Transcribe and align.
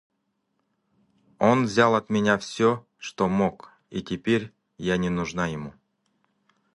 Он 1.37 1.65
взял 1.65 1.93
от 1.93 2.09
меня 2.09 2.39
всё, 2.39 2.87
что 2.97 3.27
мог, 3.29 3.69
и 3.91 4.01
теперь 4.01 4.51
я 4.79 4.97
не 4.97 5.09
нужна 5.09 5.45
ему. 5.45 5.75